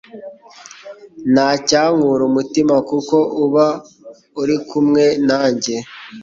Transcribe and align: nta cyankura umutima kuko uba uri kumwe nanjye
nta 1.33 1.49
cyankura 1.67 2.21
umutima 2.29 2.75
kuko 2.89 3.15
uba 3.43 3.65
uri 4.41 4.55
kumwe 4.67 5.03
nanjye 5.27 5.75